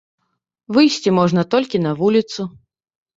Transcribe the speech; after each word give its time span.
Выйсці 0.77 1.13
можна 1.19 1.43
толькі 1.57 1.81
на 1.85 1.91
вуліцу. 1.99 2.41